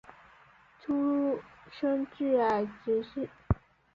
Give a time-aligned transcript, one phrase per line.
[0.79, 1.39] 出
[1.69, 3.29] 身自爱知县。